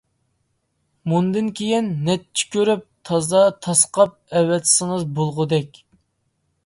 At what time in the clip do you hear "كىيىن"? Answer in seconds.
1.59-1.91